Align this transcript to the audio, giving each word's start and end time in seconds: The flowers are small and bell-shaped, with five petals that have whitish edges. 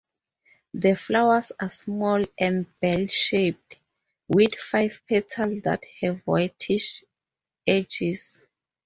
The 0.73 0.95
flowers 0.95 1.51
are 1.59 1.69
small 1.69 2.25
and 2.39 2.65
bell-shaped, 2.79 3.77
with 4.29 4.55
five 4.55 4.99
petals 5.07 5.61
that 5.61 5.83
have 6.01 6.21
whitish 6.25 7.03
edges. 7.67 8.41